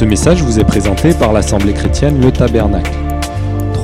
[0.00, 2.90] Ce message vous est présenté par l'Assemblée chrétienne Le Tabernacle.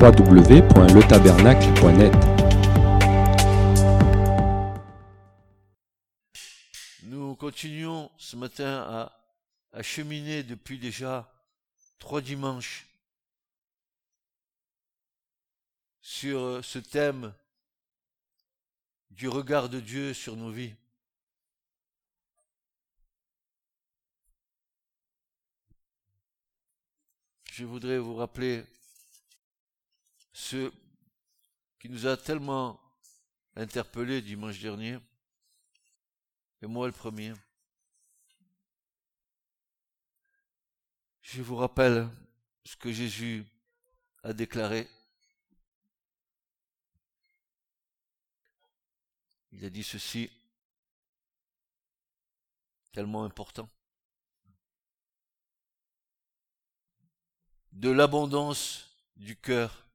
[0.00, 2.14] www.letabernacle.net
[7.02, 9.12] Nous continuons ce matin à,
[9.74, 11.30] à cheminer depuis déjà
[11.98, 12.86] trois dimanches
[16.00, 17.34] sur ce thème
[19.10, 20.72] du regard de Dieu sur nos vies.
[27.58, 28.66] Je voudrais vous rappeler
[30.30, 30.70] ce
[31.78, 32.78] qui nous a tellement
[33.54, 34.98] interpellés dimanche dernier,
[36.60, 37.32] et moi le premier.
[41.22, 42.10] Je vous rappelle
[42.66, 43.46] ce que Jésus
[44.22, 44.86] a déclaré.
[49.52, 50.30] Il a dit ceci,
[52.92, 53.66] tellement important.
[57.76, 59.86] De l'abondance du cœur,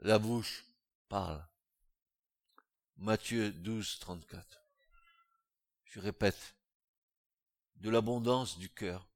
[0.00, 0.66] la bouche
[1.08, 1.42] parle.
[2.98, 4.62] Matthieu 12, 34.
[5.86, 6.54] Je répète,
[7.76, 9.08] de l'abondance du cœur.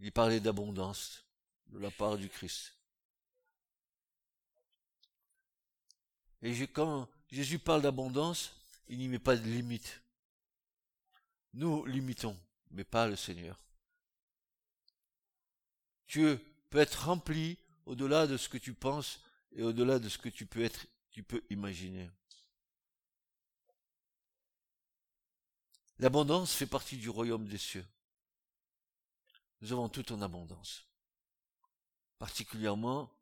[0.00, 1.24] Il parlait d'abondance
[1.68, 2.76] de la part du Christ.
[6.42, 8.54] Et quand Jésus parle d'abondance,
[8.88, 10.02] il n'y met pas de limite.
[11.54, 12.38] Nous limitons,
[12.72, 13.62] mais pas le Seigneur.
[16.08, 19.20] Dieu peut être rempli au-delà de ce que tu penses
[19.52, 22.10] et au-delà de ce que tu peux être, tu peux imaginer.
[25.98, 27.86] L'abondance fait partie du royaume des cieux.
[29.60, 30.84] Nous avons tout en abondance.
[32.18, 33.12] Particulièrement,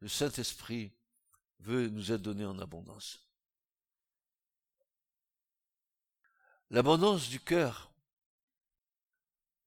[0.00, 0.92] le Saint-Esprit
[1.60, 3.20] veut nous être donné en abondance.
[6.70, 7.87] L'abondance du cœur,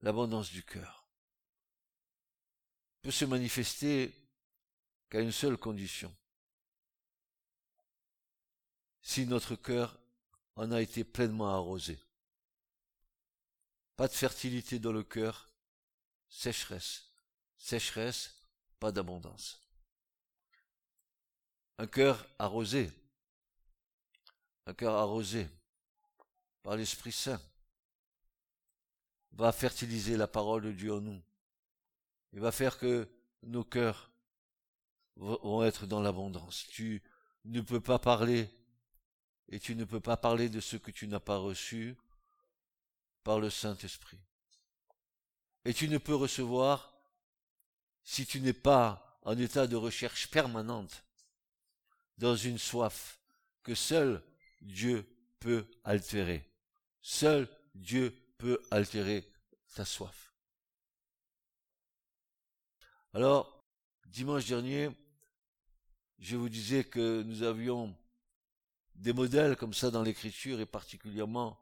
[0.01, 1.05] l'abondance du cœur
[3.01, 4.13] peut se manifester
[5.09, 6.15] qu'à une seule condition.
[9.01, 9.99] Si notre cœur
[10.55, 11.99] en a été pleinement arrosé.
[13.95, 15.49] Pas de fertilité dans le cœur,
[16.29, 17.11] sécheresse.
[17.57, 18.35] Sécheresse,
[18.79, 19.61] pas d'abondance
[21.81, 22.91] un cœur arrosé,
[24.67, 25.49] un cœur arrosé
[26.61, 27.41] par l'Esprit Saint
[29.33, 31.21] va fertiliser la parole de Dieu en nous.
[32.33, 33.09] Il va faire que
[33.43, 34.11] nos cœurs
[35.15, 36.65] vont être dans l'abondance.
[36.69, 37.01] Tu
[37.45, 38.49] ne peux pas parler
[39.49, 41.95] et tu ne peux pas parler de ce que tu n'as pas reçu
[43.23, 44.19] par le Saint-Esprit.
[45.65, 46.93] Et tu ne peux recevoir
[48.03, 51.03] si tu n'es pas en état de recherche permanente
[52.17, 53.19] dans une soif
[53.63, 54.23] que seul
[54.61, 55.05] Dieu
[55.39, 56.49] peut altérer.
[57.01, 59.23] Seul Dieu peut altérer
[59.75, 60.33] ta soif.
[63.13, 63.63] Alors,
[64.07, 64.89] dimanche dernier,
[66.17, 67.95] je vous disais que nous avions
[68.95, 71.59] des modèles comme ça dans l'écriture et particulièrement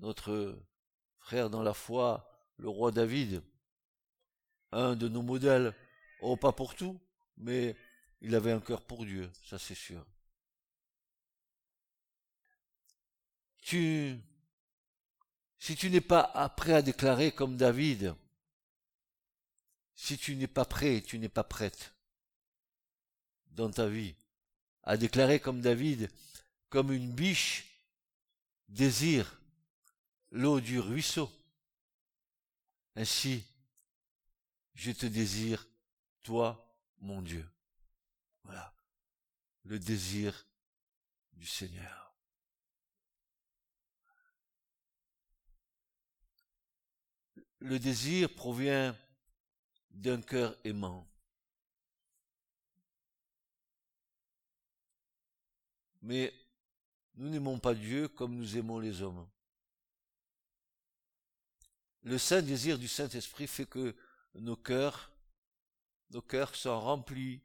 [0.00, 0.60] notre
[1.20, 3.44] frère dans la foi, le roi David,
[4.72, 5.72] un de nos modèles,
[6.20, 7.00] oh pas pour tout,
[7.36, 7.76] mais
[8.20, 10.04] il avait un cœur pour Dieu, ça c'est sûr.
[13.62, 14.18] Tu,
[15.58, 18.14] si tu n'es pas prêt à déclarer comme David,
[19.94, 21.92] si tu n'es pas prêt, tu n'es pas prête
[23.50, 24.14] dans ta vie
[24.84, 26.10] à déclarer comme David,
[26.70, 27.66] comme une biche
[28.68, 29.38] désire
[30.30, 31.30] l'eau du ruisseau.
[32.94, 33.44] Ainsi,
[34.74, 35.66] je te désire,
[36.22, 37.46] toi, mon Dieu.
[38.44, 38.74] Voilà.
[39.64, 40.46] Le désir
[41.32, 42.07] du Seigneur.
[47.60, 48.96] Le désir provient
[49.90, 51.08] d'un cœur aimant.
[56.02, 56.32] Mais
[57.16, 59.28] nous n'aimons pas Dieu comme nous aimons les hommes.
[62.02, 63.94] Le saint désir du Saint-Esprit fait que
[64.34, 65.12] nos cœurs,
[66.10, 67.42] nos cœurs sont remplis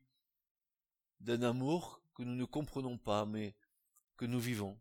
[1.19, 3.55] d'un amour que nous ne comprenons pas, mais
[4.15, 4.79] que nous vivons.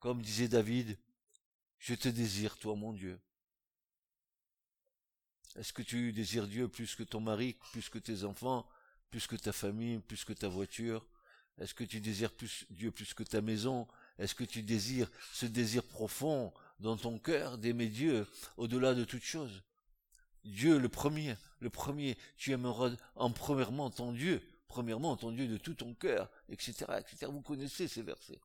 [0.00, 0.98] Comme disait David,
[1.78, 3.18] je te désire, toi mon Dieu.
[5.56, 8.68] Est-ce que tu désires Dieu plus que ton mari, plus que tes enfants,
[9.10, 11.06] plus que ta famille, plus que ta voiture?
[11.58, 13.88] Est-ce que tu désires plus Dieu plus que ta maison?
[14.18, 18.26] Est-ce que tu désires ce désir profond dans ton cœur d'aimer Dieu
[18.56, 19.62] au-delà de toute chose?
[20.44, 25.56] Dieu le premier, le premier, tu aimeras en premièrement ton Dieu, premièrement ton Dieu de
[25.56, 27.26] tout ton cœur, etc., etc.
[27.26, 28.40] Vous connaissez ces versets.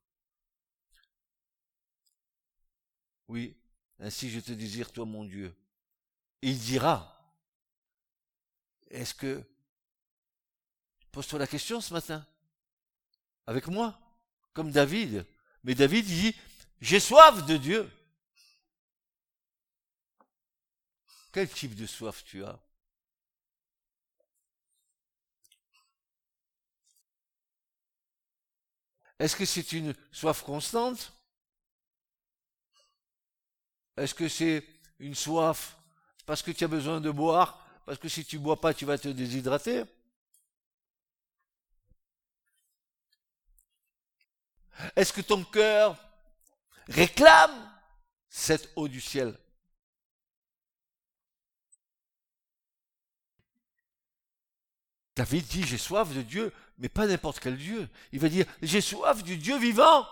[3.27, 3.55] Oui,
[3.99, 5.55] ainsi je te désire, toi mon Dieu.
[6.41, 7.09] il dira,
[8.89, 9.43] est-ce que,
[11.11, 12.25] pose-toi la question ce matin,
[13.45, 13.99] avec moi,
[14.53, 15.25] comme David.
[15.63, 16.35] Mais David dit,
[16.79, 17.91] j'ai soif de Dieu.
[21.31, 22.59] Quel type de soif tu as?
[29.19, 31.13] Est-ce que c'est une soif constante?
[33.97, 34.65] Est-ce que c'est
[34.99, 35.77] une soif
[36.25, 38.97] parce que tu as besoin de boire Parce que si tu bois pas, tu vas
[38.97, 39.83] te déshydrater?
[44.95, 45.97] Est-ce que ton cœur
[46.87, 47.51] réclame
[48.29, 49.37] cette eau du ciel?
[55.15, 57.87] David dit, j'ai soif de Dieu, mais pas n'importe quel Dieu.
[58.11, 60.07] Il va dire, j'ai soif du Dieu vivant.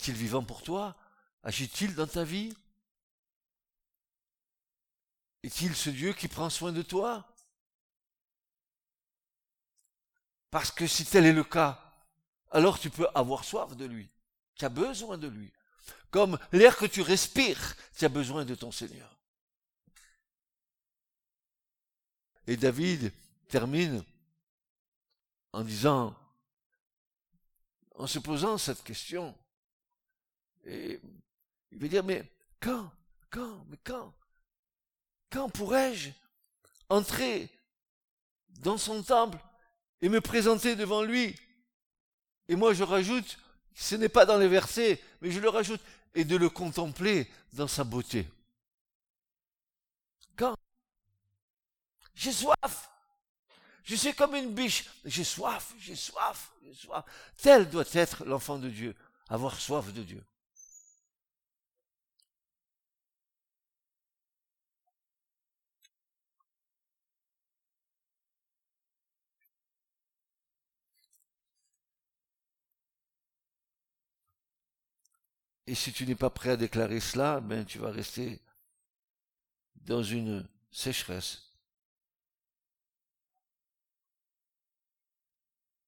[0.00, 0.96] Est-il vivant pour toi?
[1.42, 2.56] Agit-il dans ta vie?
[5.42, 7.28] Est-il ce Dieu qui prend soin de toi?
[10.50, 12.02] Parce que si tel est le cas,
[12.50, 14.08] alors tu peux avoir soif de lui.
[14.54, 15.52] Tu as besoin de lui.
[16.10, 19.18] Comme l'air que tu respires, tu as besoin de ton Seigneur.
[22.46, 23.12] Et David
[23.48, 24.02] termine
[25.52, 26.16] en disant,
[27.96, 29.36] en se posant cette question,
[30.64, 31.00] et
[31.70, 32.24] il veut dire, mais
[32.60, 32.90] quand,
[33.30, 34.12] quand, mais quand,
[35.30, 36.10] quand pourrais-je
[36.88, 37.48] entrer
[38.60, 39.38] dans son temple
[40.00, 41.36] et me présenter devant lui?
[42.48, 43.38] Et moi je rajoute,
[43.74, 45.80] ce n'est pas dans les versets, mais je le rajoute,
[46.14, 48.26] et de le contempler dans sa beauté.
[50.36, 50.56] Quand
[52.14, 52.90] j'ai soif.
[53.82, 54.90] Je suis comme une biche.
[55.04, 57.04] J'ai soif, j'ai soif, j'ai soif.
[57.36, 58.94] Tel doit être l'enfant de Dieu,
[59.28, 60.22] avoir soif de Dieu.
[75.70, 78.40] Et si tu n'es pas prêt à déclarer cela, ben tu vas rester
[79.76, 81.46] dans une sécheresse.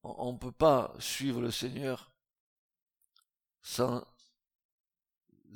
[0.05, 2.12] on ne peut pas suivre le Seigneur
[3.61, 4.06] sans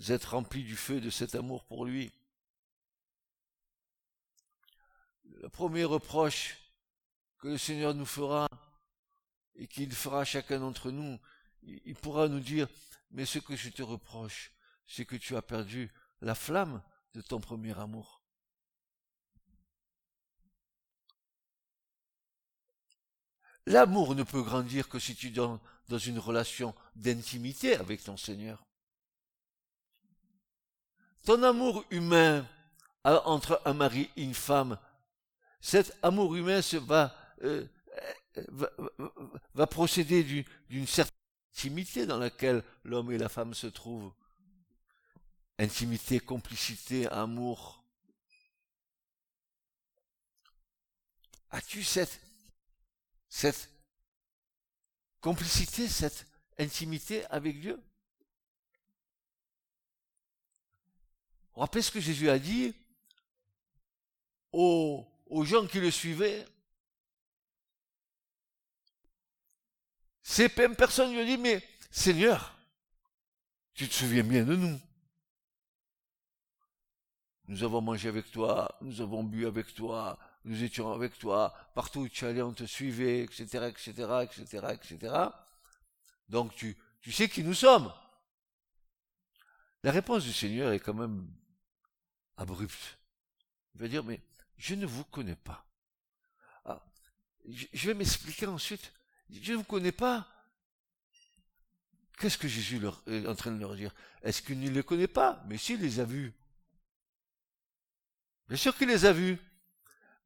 [0.09, 2.13] être rempli du feu de cet amour pour lui.
[5.23, 6.59] Le premier reproche
[7.39, 8.49] que le Seigneur nous fera
[9.55, 11.17] et qu'il fera à chacun d'entre nous,
[11.63, 12.69] il pourra nous dire,
[13.11, 14.53] mais ce que je te reproche,
[14.87, 16.83] c'est que tu as perdu la flamme
[17.15, 18.23] de ton premier amour.
[23.67, 28.65] L'amour ne peut grandir que si tu es dans, une relation d'intimité avec ton Seigneur.
[31.25, 32.47] Ton amour humain
[33.03, 34.79] entre un mari et une femme,
[35.61, 37.67] cet amour humain se va, euh,
[38.49, 38.71] va,
[39.55, 41.16] va procéder d'une certaine
[41.57, 44.13] intimité dans laquelle l'homme et la femme se trouvent.
[45.59, 47.83] Intimité, complicité, amour.
[51.49, 52.21] As-tu cette
[55.23, 56.27] complicité, cette
[56.59, 57.83] intimité avec Dieu?
[61.55, 62.75] Rappelez ce que Jésus a dit
[64.53, 65.07] aux
[65.45, 66.47] gens qui le suivaient?
[70.29, 72.53] Ces personnes lui dit, mais Seigneur,
[73.75, 74.81] tu te souviens bien de nous.
[77.47, 82.01] Nous avons mangé avec toi, nous avons bu avec toi, nous étions avec toi, partout
[82.01, 83.93] où tu allais, on te suivait, etc., etc.,
[84.25, 85.15] etc., etc.
[86.29, 87.93] Donc tu, tu sais qui nous sommes.
[89.85, 91.25] La réponse du Seigneur est quand même
[92.37, 92.99] abrupte.
[93.77, 94.21] Il va dire, mais
[94.57, 95.65] je ne vous connais pas.
[96.65, 96.85] Ah,
[97.47, 98.93] je vais m'expliquer ensuite.
[99.31, 100.27] Je ne vous connais pas.
[102.19, 103.95] Qu'est-ce que Jésus est en train de leur dire?
[104.23, 105.43] Est-ce qu'il ne les connaît pas?
[105.49, 106.33] Mais s'il les a vus.
[108.49, 109.39] Bien sûr qu'il les a vus.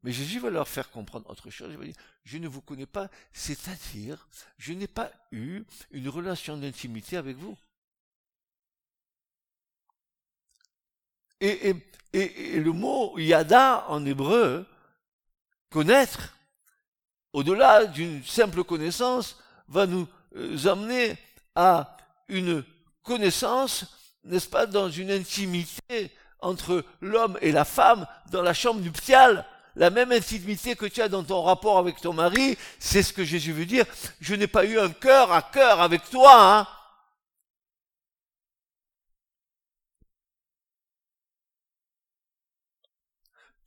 [0.02, 1.69] Mais Jésus va leur faire comprendre autre chose.
[1.71, 6.57] Il va dire, je ne vous connais pas, c'est-à-dire, je n'ai pas eu une relation
[6.57, 7.57] d'intimité avec vous.
[11.40, 11.75] Et,
[12.12, 14.66] le mot yada en hébreu,
[15.71, 16.37] connaître,
[17.33, 19.37] au-delà d'une simple connaissance,
[19.69, 20.07] va nous
[20.37, 21.17] euh, amener
[21.55, 21.97] à
[22.29, 22.65] une
[23.03, 23.85] connaissance,
[24.25, 26.11] n'est-ce pas, dans une intimité
[26.41, 29.45] entre l'homme et la femme dans la chambre nuptiale
[29.77, 33.25] la même intimité que tu as dans ton rapport avec ton mari, c'est ce que
[33.25, 33.85] Jésus veut dire.
[34.21, 36.67] Je n'ai pas eu un cœur à cœur avec toi, hein.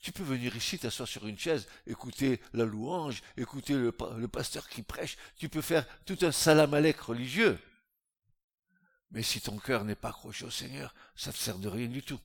[0.04, 3.94] Tu peux venir ici, t'asseoir sur une chaise, écouter la louange, écouter le,
[4.28, 5.16] pasteur qui prêche.
[5.38, 7.58] Tu peux faire tout un salamalek religieux.
[9.12, 11.88] Mais si ton cœur n'est pas accroché au Seigneur, ça ne te sert de rien
[11.88, 12.20] du tout.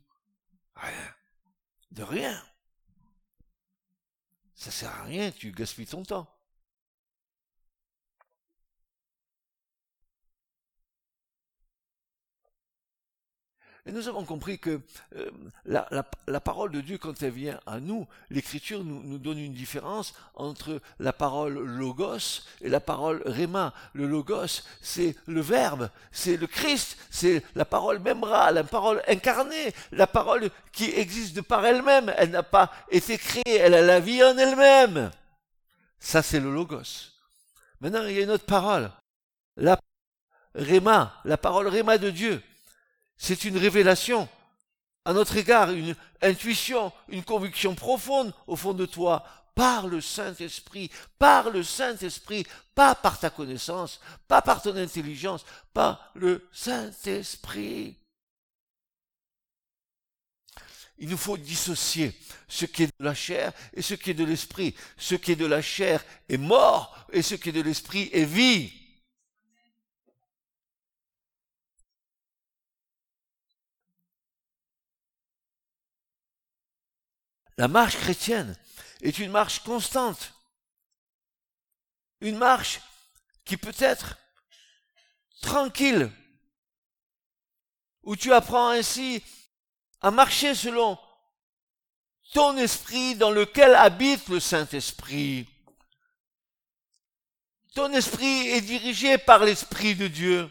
[0.74, 1.14] Rien.
[1.92, 2.44] De rien.
[4.56, 6.28] Ça sert à rien, tu gaspilles ton temps.
[13.88, 14.82] Et nous avons compris que
[15.16, 15.30] euh,
[15.64, 20.82] la, parole de Dieu, quand elle vient à nous, l'Écriture nous, donne une différence entre
[20.98, 23.72] la parole logos et la parole réma.
[23.94, 29.72] Le logos, c'est le Verbe, c'est le Christ, c'est la parole memra, la parole incarnée,
[29.92, 32.12] la parole qui existe de par elle-même.
[32.18, 35.10] Elle n'a pas été créée, elle a la vie en elle-même.
[35.98, 37.14] Ça, c'est le logos.
[37.80, 38.90] Maintenant, il y a une autre parole.
[39.56, 39.80] La
[40.54, 42.42] réma, la parole réma de Dieu.
[43.18, 44.28] C'est une révélation
[45.04, 50.90] à notre égard, une intuition, une conviction profonde au fond de toi, par le Saint-Esprit,
[51.18, 52.46] par le Saint-Esprit,
[52.76, 55.44] pas par ta connaissance, pas par ton intelligence,
[55.74, 57.96] par le Saint-Esprit.
[60.98, 62.12] Il nous faut dissocier
[62.46, 64.74] ce qui est de la chair et ce qui est de l'esprit.
[64.96, 68.24] Ce qui est de la chair est mort et ce qui est de l'esprit est
[68.24, 68.72] vie.
[77.58, 78.56] La marche chrétienne
[79.02, 80.32] est une marche constante.
[82.20, 82.80] Une marche
[83.44, 84.16] qui peut être
[85.40, 86.10] tranquille,
[88.04, 89.22] où tu apprends ainsi
[90.00, 90.98] à marcher selon
[92.32, 95.48] ton esprit dans lequel habite le Saint-Esprit.
[97.74, 100.48] Ton esprit est dirigé par l'Esprit de Dieu.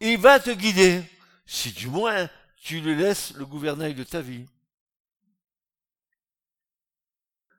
[0.00, 1.02] Il va te guider,
[1.44, 2.30] si du moins
[2.62, 4.46] tu le laisses le gouvernail de ta vie.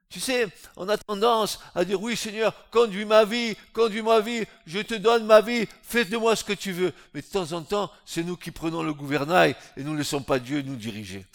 [0.09, 0.47] Tu sais,
[0.77, 4.93] on a tendance à dire oui Seigneur, conduis ma vie, conduis ma vie, je te
[4.93, 6.93] donne ma vie, fais de moi ce que tu veux.
[7.13, 10.21] Mais de temps en temps, c'est nous qui prenons le gouvernail et nous ne laissons
[10.21, 11.25] pas Dieu nous diriger.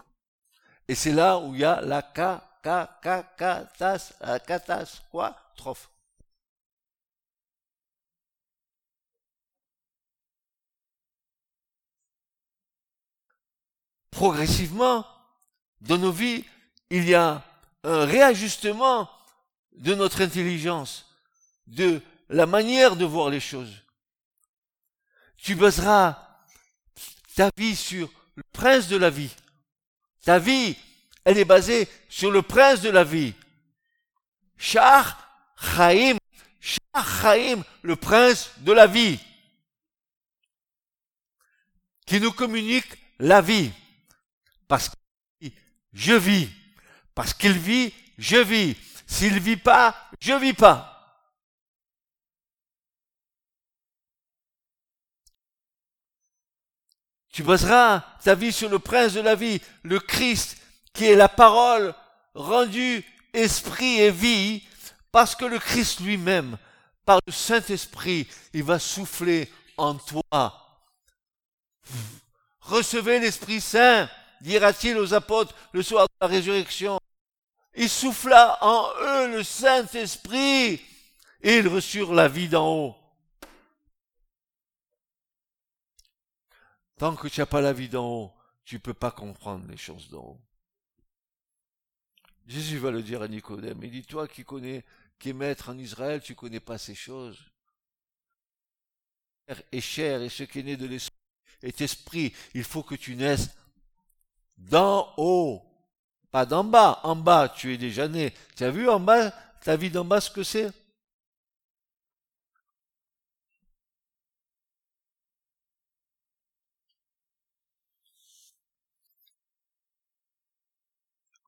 [0.89, 2.03] Et c'est là où il y a la
[4.39, 5.91] katas, quoi, trophe.
[14.11, 15.07] Progressivement,
[15.81, 16.45] dans nos vies,
[16.91, 17.43] il y a
[17.85, 19.11] un réajustement
[19.73, 21.07] de notre intelligence,
[21.67, 23.83] de la manière de voir les choses.
[25.37, 26.19] Tu baseras
[27.35, 29.35] ta vie sur le prince de la vie.
[30.23, 30.77] Ta vie,
[31.25, 33.35] elle est basée sur le prince de la vie.
[34.59, 35.17] Shah
[35.57, 36.17] Chaim,
[36.61, 39.19] Shah Chaim, le prince de la vie,
[42.07, 43.71] qui nous communique la vie.
[44.69, 45.47] Parce que
[45.93, 46.51] je vis.
[47.21, 48.75] Parce qu'il vit, je vis.
[49.07, 51.21] S'il vit pas, je vis pas.
[57.31, 60.57] Tu baseras ta vie sur le prince de la vie, le Christ,
[60.95, 61.95] qui est la parole
[62.33, 64.63] rendue esprit et vie,
[65.13, 66.57] parce que le Christ lui-même,
[67.05, 70.81] par le Saint-Esprit, il va souffler en toi.
[72.61, 74.09] Recevez l'Esprit Saint,
[74.41, 76.99] dira-t-il aux apôtres le soir de la résurrection
[77.75, 80.81] il souffla en eux le Saint-Esprit
[81.43, 82.97] et ils reçurent la vie d'en haut.
[86.99, 88.33] Tant que tu n'as pas la vie d'en haut,
[88.65, 90.41] tu ne peux pas comprendre les choses d'en haut.
[92.47, 93.83] Jésus va le dire à Nicodème.
[93.83, 94.85] Il dit, toi qui connais,
[95.19, 97.39] qui es maître en Israël, tu connais pas ces choses.
[99.73, 101.17] Et chair et ce qui est né de l'esprit
[101.63, 102.35] est esprit.
[102.55, 103.51] Il faut que tu naisses
[104.57, 105.70] d'en haut.
[106.31, 107.01] Pas d'en bas.
[107.03, 108.35] En bas, tu es déjà né.
[108.57, 109.31] Tu as vu en bas,
[109.63, 110.71] ta vie d'en bas, ce que c'est?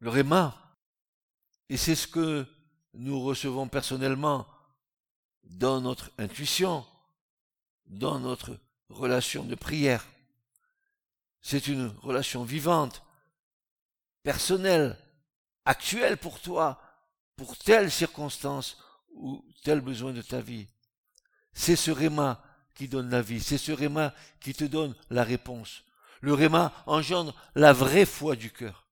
[0.00, 0.58] Le réma.
[1.68, 2.44] Et c'est ce que
[2.94, 4.46] nous recevons personnellement
[5.44, 6.84] dans notre intuition,
[7.86, 8.58] dans notre
[8.88, 10.06] relation de prière.
[11.40, 13.02] C'est une relation vivante
[14.22, 14.96] personnel,
[15.64, 16.80] actuel pour toi,
[17.36, 18.78] pour telle circonstance
[19.14, 20.66] ou tel besoin de ta vie.
[21.52, 22.42] C'est ce réma
[22.74, 25.84] qui donne la vie, c'est ce réma qui te donne la réponse.
[26.20, 28.86] Le réma engendre la vraie foi du cœur.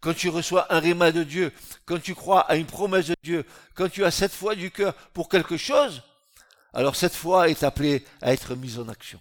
[0.00, 1.52] Quand tu reçois un réma de Dieu,
[1.84, 3.44] quand tu crois à une promesse de Dieu,
[3.74, 6.02] quand tu as cette foi du cœur pour quelque chose,
[6.72, 9.20] alors cette foi est appelée à être mise en action.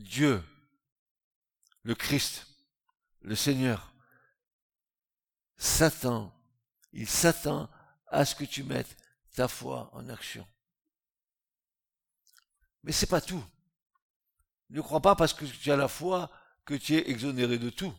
[0.00, 0.42] Dieu,
[1.82, 2.46] le Christ,
[3.22, 3.92] le Seigneur,
[5.56, 6.34] s'attend,
[6.92, 7.70] il s'attend
[8.06, 8.96] à ce que tu mettes
[9.34, 10.46] ta foi en action.
[12.82, 13.44] Mais c'est pas tout.
[14.70, 16.30] Ne crois pas parce que tu as la foi
[16.64, 17.94] que tu es exonéré de tout.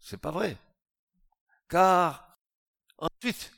[0.00, 0.56] C'est pas vrai.
[1.68, 2.38] Car
[2.96, 3.52] ensuite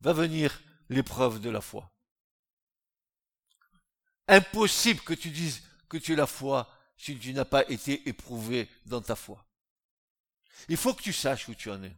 [0.00, 1.90] va venir l'épreuve de la foi.
[4.28, 8.68] Impossible que tu dises que tu es la foi si tu n'as pas été éprouvé
[8.86, 9.44] dans ta foi.
[10.68, 11.94] Il faut que tu saches où tu en es.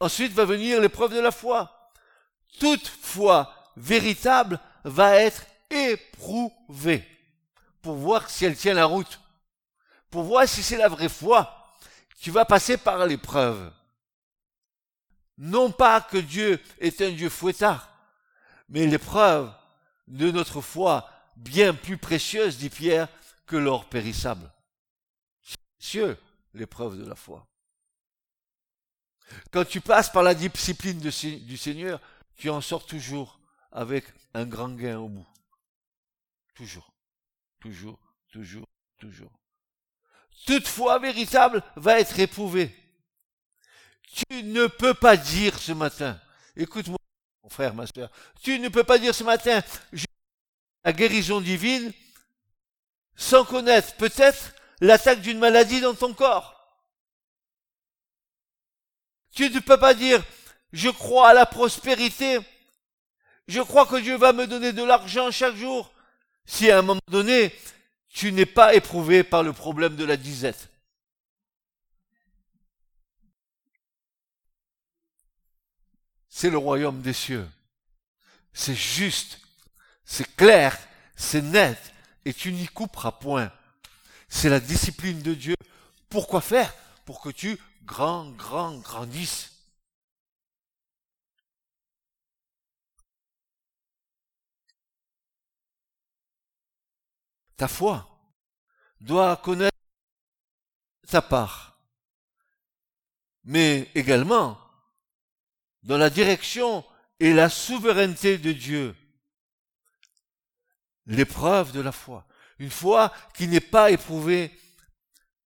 [0.00, 1.92] Ensuite va venir l'épreuve de la foi.
[2.58, 7.06] Toute foi véritable va être éprouvée
[7.80, 9.20] pour voir si elle tient la route.
[10.10, 11.58] Pour voir si c'est la vraie foi.
[12.20, 13.72] Tu vas passer par l'épreuve.
[15.38, 17.88] Non pas que Dieu est un Dieu fouettard,
[18.68, 19.52] mais l'épreuve
[20.06, 23.08] de notre foi bien plus précieuse, dit Pierre,
[23.46, 24.50] que l'or périssable.
[25.78, 26.16] C'est
[26.54, 27.46] l'épreuve de la foi.
[29.50, 32.00] Quand tu passes par la discipline du Seigneur,
[32.36, 35.26] tu en sors toujours avec un grand gain au bout.
[36.54, 36.92] Toujours,
[37.60, 37.98] toujours,
[38.30, 38.66] toujours,
[38.98, 39.32] toujours.
[40.46, 42.74] Toute foi véritable va être éprouvée.
[44.28, 46.20] Tu ne peux pas dire ce matin,
[46.56, 46.98] écoute-moi,
[47.42, 48.10] mon frère, ma soeur,
[48.42, 49.62] tu ne peux pas dire ce matin,
[50.84, 51.92] la guérison divine,
[53.14, 56.58] sans connaître peut-être l'attaque d'une maladie dans ton corps.
[59.32, 60.22] Tu ne peux pas dire,
[60.72, 62.38] je crois à la prospérité,
[63.48, 65.92] je crois que Dieu va me donner de l'argent chaque jour,
[66.44, 67.54] si à un moment donné,
[68.08, 70.68] tu n'es pas éprouvé par le problème de la disette.
[76.28, 77.48] C'est le royaume des cieux.
[78.52, 79.38] C'est juste,
[80.12, 80.78] c'est clair,
[81.16, 81.78] c'est net,
[82.26, 83.50] et tu n'y couperas point.
[84.28, 85.54] C'est la discipline de Dieu.
[86.10, 86.74] Pourquoi faire?
[87.06, 89.50] Pour que tu grand, grand, grandisses.
[97.56, 98.06] Ta foi
[99.00, 99.78] doit connaître
[101.08, 101.78] ta part,
[103.44, 104.58] mais également
[105.82, 106.84] dans la direction
[107.18, 108.94] et la souveraineté de Dieu.
[111.06, 112.26] L'épreuve de la foi.
[112.58, 114.56] Une foi qui n'est pas éprouvée,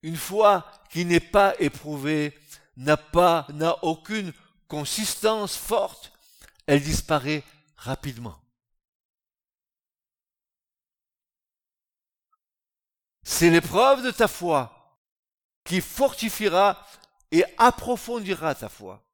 [0.03, 2.39] une foi qui n'est pas éprouvée,
[2.77, 4.33] n'a pas, n'a aucune
[4.69, 6.13] consistance forte,
[6.67, 7.43] elle disparaît
[7.77, 8.41] rapidement.
[13.23, 14.99] C'est l'épreuve de ta foi
[15.65, 16.87] qui fortifiera
[17.33, 19.05] et approfondira ta foi.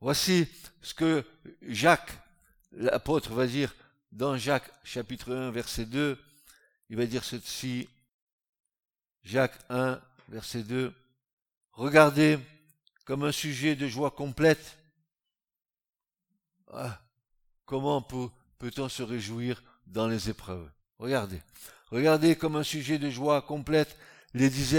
[0.00, 0.48] Voici
[0.80, 1.26] ce que
[1.60, 2.12] Jacques,
[2.72, 3.74] l'apôtre, va dire
[4.12, 6.18] dans Jacques chapitre 1, verset 2.
[6.88, 7.88] Il va dire ceci.
[9.22, 10.94] Jacques 1, verset 2.
[11.72, 12.38] Regardez
[13.04, 14.78] comme un sujet de joie complète.
[16.72, 17.00] Ah,
[17.64, 20.70] comment peut-on se réjouir dans les épreuves?
[20.98, 21.42] Regardez.
[21.90, 23.96] Regardez comme un sujet de joie complète
[24.34, 24.76] les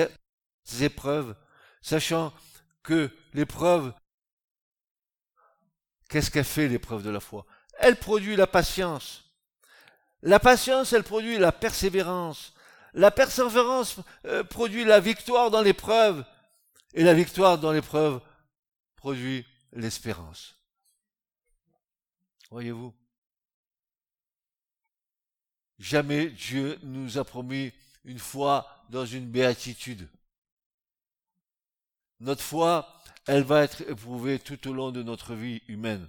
[0.82, 1.36] épreuves,
[1.82, 2.34] sachant
[2.84, 3.94] que l'épreuve,
[6.10, 7.46] qu'est-ce qu'elle fait l'épreuve de la foi?
[7.82, 9.24] Elle produit la patience.
[10.22, 12.54] La patience, elle produit la persévérance.
[12.94, 16.24] La persévérance euh, produit la victoire dans l'épreuve.
[16.94, 18.22] Et la victoire dans l'épreuve
[18.96, 20.56] produit l'espérance.
[22.52, 22.94] Voyez-vous?
[25.80, 27.74] Jamais Dieu nous a promis
[28.06, 30.08] une foi dans une béatitude.
[32.20, 36.08] Notre foi, elle va être éprouvée tout au long de notre vie humaine.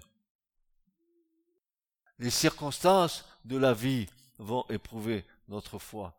[2.23, 4.07] Les circonstances de la vie
[4.39, 6.17] vont éprouver notre foi.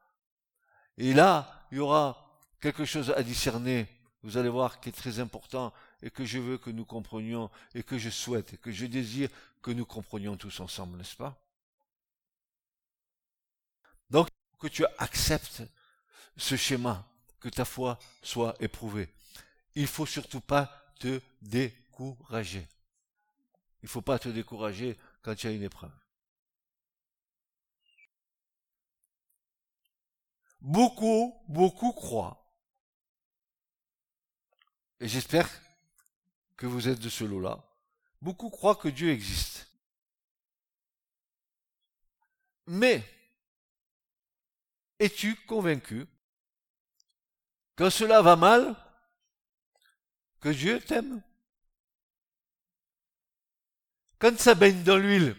[0.97, 3.87] Et là, il y aura quelque chose à discerner,
[4.21, 7.83] vous allez voir, qui est très important et que je veux que nous comprenions et
[7.83, 9.29] que je souhaite et que je désire
[9.61, 11.41] que nous comprenions tous ensemble, n'est-ce pas?
[14.09, 14.27] Donc,
[14.59, 15.63] que tu acceptes
[16.35, 17.07] ce schéma,
[17.39, 19.07] que ta foi soit éprouvée.
[19.75, 22.67] Il faut surtout pas te décourager.
[23.83, 25.91] Il faut pas te décourager quand il y a une épreuve.
[30.62, 32.39] Beaucoup, beaucoup croient.
[34.99, 35.49] Et j'espère
[36.55, 37.62] que vous êtes de ce lot-là.
[38.21, 39.67] Beaucoup croient que Dieu existe.
[42.67, 43.03] Mais,
[44.99, 46.07] es-tu convaincu
[47.75, 48.75] quand cela va mal,
[50.39, 51.21] que Dieu t'aime?
[54.23, 55.36] Quand ça baigne dans l'huile,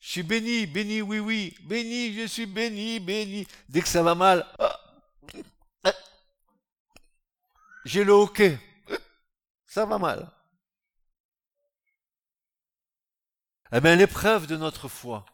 [0.00, 3.46] Je suis béni, béni, oui, oui, béni, je suis béni, béni.
[3.68, 5.92] Dès que ça va mal, ah,
[7.84, 8.58] j'ai le hoquet.
[9.66, 10.30] Ça va mal.
[13.70, 15.26] Eh bien, l'épreuve de notre foi,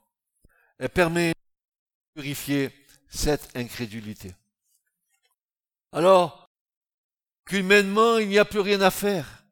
[0.81, 2.75] elle permet de purifier
[3.09, 4.35] cette incrédulité.
[5.93, 6.49] Alors,
[7.45, 9.45] qu'humainement, il n'y a plus rien à faire.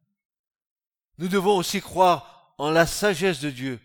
[1.19, 3.81] Nous devons aussi croire en la sagesse de Dieu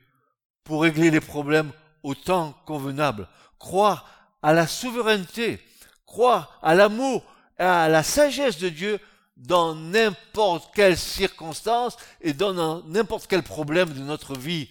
[0.63, 3.27] pour régler les problèmes au temps convenable.
[3.59, 4.09] Croire
[4.41, 5.61] à la souveraineté,
[6.05, 7.23] croire à l'amour
[7.57, 8.99] et à la sagesse de Dieu
[9.37, 14.69] dans n'importe quelle circonstance et dans n'importe quel problème de notre vie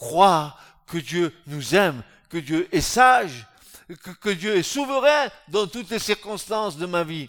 [0.00, 3.46] croire que Dieu nous aime, que Dieu est sage,
[3.86, 7.28] que, que Dieu est souverain dans toutes les circonstances de ma vie.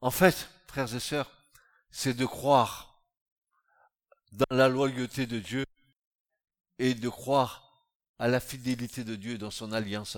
[0.00, 1.28] En fait, frères et sœurs,
[1.90, 3.02] c'est de croire
[4.30, 5.66] dans la loyauté de Dieu
[6.78, 7.88] et de croire
[8.20, 10.16] à la fidélité de Dieu dans son alliance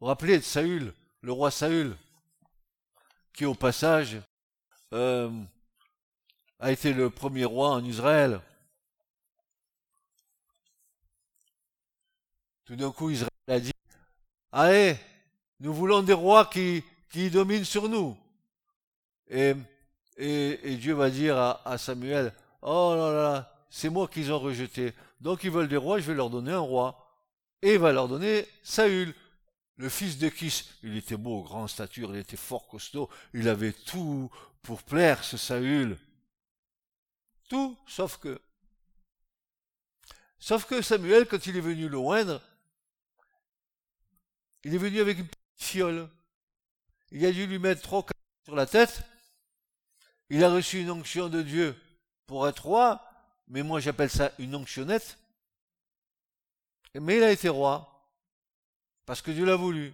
[0.00, 1.94] vous rappelez de Saül, le roi Saül,
[3.34, 4.18] qui au passage
[4.94, 5.30] euh,
[6.58, 8.40] a été le premier roi en Israël.
[12.64, 13.72] Tout d'un coup, Israël a dit,
[14.52, 14.96] allez,
[15.60, 18.16] nous voulons des rois qui, qui dominent sur nous.
[19.28, 19.54] Et,
[20.16, 24.92] et, Dieu va dire à, à Samuel, oh là là, c'est moi qu'ils ont rejeté.
[25.20, 27.00] Donc ils veulent des rois, je vais leur donner un roi.
[27.62, 29.14] Et il va leur donner Saül.
[29.76, 33.72] Le fils de Kis, il était beau, grand stature, il était fort costaud, il avait
[33.72, 34.30] tout
[34.62, 35.98] pour plaire, ce Saül.
[37.48, 38.40] Tout, sauf que.
[40.38, 41.98] Sauf que Samuel, quand il est venu le
[44.64, 46.08] il est venu avec une petite fiole.
[47.10, 48.04] Il a dû lui mettre trois
[48.44, 49.02] sur la tête.
[50.30, 51.78] Il a reçu une onction de Dieu
[52.26, 53.06] pour être roi,
[53.48, 55.18] mais moi j'appelle ça une onctionnette.
[56.94, 57.90] Mais il a été roi.
[59.04, 59.92] Parce que Dieu l'a voulu.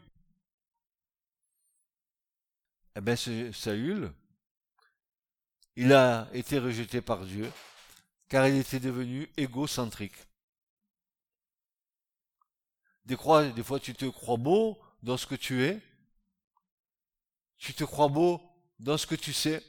[2.96, 4.12] Eh bien, Saül,
[5.76, 7.50] il a été rejeté par Dieu,
[8.28, 10.16] car il était devenu égocentrique.
[13.04, 15.80] Des, fois, tu te crois beau dans ce que tu es.
[17.58, 18.40] Tu te crois beau
[18.78, 19.64] dans ce que tu sais.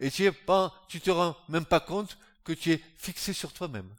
[0.00, 3.52] Et tu es pas, tu te rends même pas compte que tu es fixé sur
[3.52, 3.94] toi-même.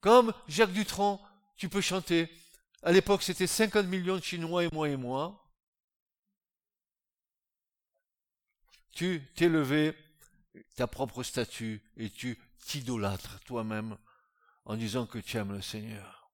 [0.00, 1.20] Comme Jacques Dutronc,
[1.56, 2.30] tu peux chanter.
[2.82, 5.36] À l'époque, c'était 50 millions de Chinois et moi et moi.
[8.92, 9.96] Tu t'élevais
[10.76, 13.96] ta propre statue et tu t'idolâtres toi-même
[14.70, 16.30] en disant que tu aimes le Seigneur.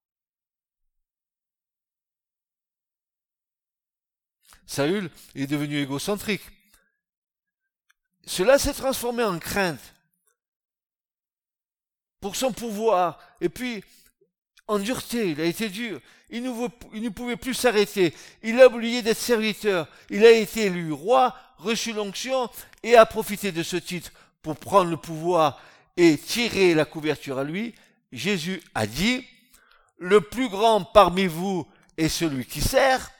[4.67, 6.43] Saül est devenu égocentrique.
[8.27, 9.95] Cela s'est transformé en crainte
[12.19, 13.17] pour son pouvoir.
[13.41, 13.83] Et puis,
[14.67, 15.99] en dureté, il a été dur.
[16.29, 18.13] Il ne, pouvait plus s'arrêter.
[18.43, 19.87] Il a oublié d'être serviteur.
[20.11, 22.51] Il a été élu roi, reçu l'onction
[22.83, 24.11] et a profité de ce titre
[24.43, 25.59] pour prendre le pouvoir
[25.95, 27.73] et tirer la couverture à lui.
[28.11, 29.25] Jésus a dit,
[29.97, 31.67] le plus grand parmi vous
[31.97, 33.11] est celui qui sert,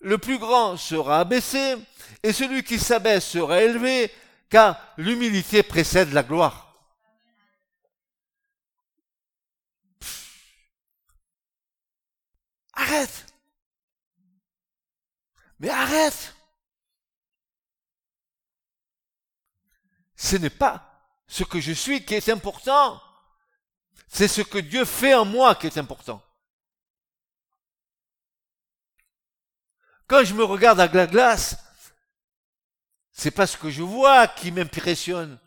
[0.00, 1.76] le plus grand sera abaissé,
[2.22, 4.10] et celui qui s'abaisse sera élevé,
[4.48, 6.76] car l'humilité précède la gloire.
[12.74, 13.26] Arrête.
[15.58, 16.34] Mais arrête.
[20.16, 23.00] Ce n'est pas ce que je suis qui est important.
[24.12, 26.22] C'est ce que Dieu fait en moi qui est important.
[30.06, 31.56] Quand je me regarde à la glace,
[33.10, 35.38] c'est pas ce que je vois qui m'impressionne.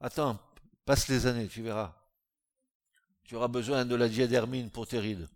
[0.00, 0.36] Attends,
[0.84, 1.94] passe les années, tu verras.
[3.22, 5.28] Tu auras besoin de la diadermine pour tes rides.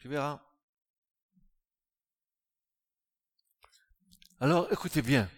[0.00, 0.40] Tu verras.
[4.40, 5.30] Alors, écoutez bien.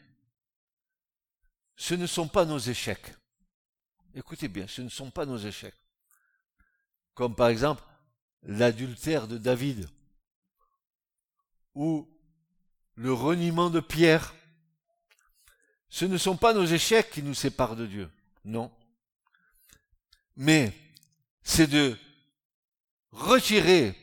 [1.79, 3.15] Ce ne sont pas nos échecs.
[4.15, 5.81] Écoutez bien, ce ne sont pas nos échecs.
[7.15, 7.83] Comme par exemple
[8.43, 9.89] l'adultère de David
[11.75, 12.07] ou
[12.95, 14.35] le reniement de Pierre.
[15.89, 18.11] Ce ne sont pas nos échecs qui nous séparent de Dieu.
[18.45, 18.71] Non.
[20.37, 20.75] Mais
[21.43, 21.97] c'est de
[23.13, 23.97] retirer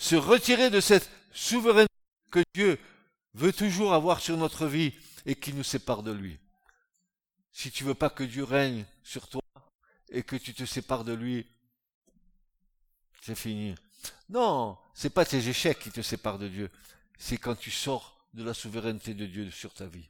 [0.00, 1.92] se retirer de cette souveraineté
[2.30, 2.78] que Dieu
[3.34, 4.94] veut toujours avoir sur notre vie
[5.26, 6.38] et qui nous sépare de lui.
[7.52, 9.42] Si tu veux pas que Dieu règne sur toi,
[10.10, 11.46] et que tu te sépares de lui,
[13.22, 13.74] c'est fini.
[14.28, 16.70] Non, c'est pas tes échecs qui te séparent de Dieu,
[17.18, 20.08] c'est quand tu sors de la souveraineté de Dieu sur ta vie.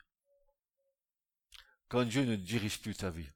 [1.88, 3.28] Quand Dieu ne dirige plus ta vie.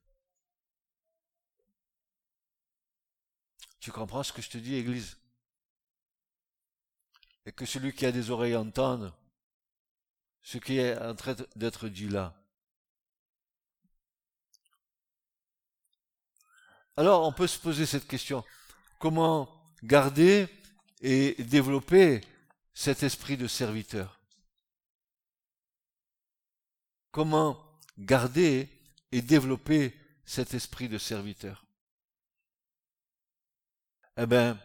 [3.79, 5.17] Tu comprends ce que je te dis, Église?
[7.45, 9.13] Et que celui qui a des oreilles entende
[10.41, 12.35] ce qui est en train d'être dit là.
[16.97, 18.43] Alors on peut se poser cette question.
[18.99, 19.49] Comment
[19.83, 20.47] garder
[21.01, 22.21] et développer
[22.73, 24.19] cet esprit de serviteur?
[27.11, 27.61] Comment
[27.97, 28.69] garder
[29.11, 29.93] et développer
[30.25, 31.65] cet esprit de serviteur?
[34.17, 34.57] Eh bien,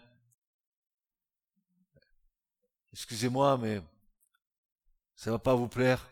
[2.92, 3.82] excusez-moi, mais
[5.16, 6.08] ça va pas vous plaire.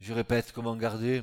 [0.00, 1.22] Je répète, comment garder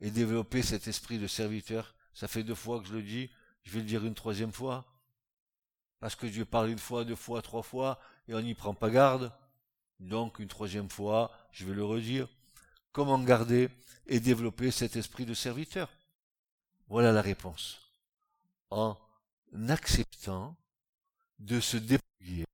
[0.00, 1.94] et développer cet esprit de serviteur?
[2.14, 3.30] Ça fait deux fois que je le dis,
[3.64, 4.86] je vais le dire une troisième fois.
[5.98, 8.90] Parce que Dieu parle une fois, deux fois, trois fois, et on n'y prend pas
[8.90, 9.32] garde.
[10.00, 12.28] Donc, une troisième fois, je vais le redire.
[12.92, 13.68] Comment garder
[14.06, 15.90] et développer cet esprit de serviteur?
[16.88, 17.80] Voilà la réponse.
[18.70, 18.98] En
[19.68, 20.56] acceptant
[21.38, 22.44] de se dépouiller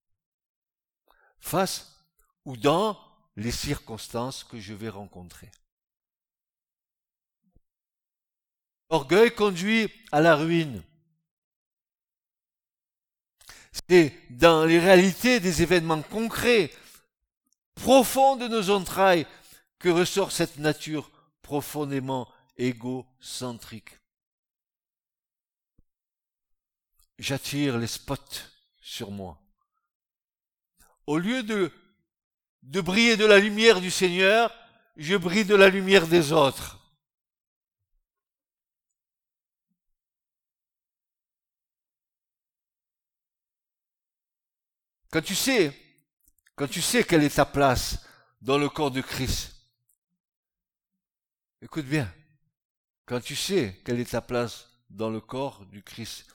[1.38, 2.04] face
[2.44, 2.98] ou dans
[3.36, 5.50] les circonstances que je vais rencontrer.
[8.90, 10.82] Orgueil conduit à la ruine.
[13.88, 16.72] C'est dans les réalités des événements concrets,
[17.76, 19.26] profonds de nos entrailles,
[19.78, 23.98] que ressort cette nature profondément égocentrique.
[27.18, 28.16] J'attire les spots
[28.80, 29.40] sur moi.
[31.06, 31.72] Au lieu de,
[32.62, 34.52] de briller de la lumière du Seigneur,
[34.96, 36.79] je brille de la lumière des autres.
[45.10, 45.76] Quand tu sais,
[46.54, 48.04] quand tu sais quelle est ta place
[48.40, 49.60] dans le corps de Christ,
[51.62, 52.10] Écoute bien,
[53.04, 56.26] quand tu sais quelle est ta place dans le corps du Christ,